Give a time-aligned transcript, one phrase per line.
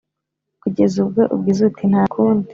[0.61, 2.47] Kugeza ubwo ugize uti «ntakundi,»